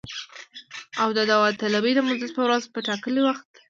[1.01, 3.47] او د داوطلبۍ د مجلس په ورځ په ټاکلي وخت